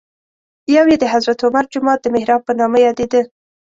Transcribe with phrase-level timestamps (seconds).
[0.75, 3.21] یو یې د حضرت عمر جومات د محراب په نامه یادېده.